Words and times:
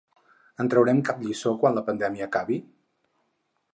En 0.63 0.69
traurem 0.73 1.01
cap 1.09 1.21
lliçó 1.25 1.53
quan 1.65 1.77
la 1.81 1.83
pandèmia 1.91 2.29
acabi? 2.31 2.59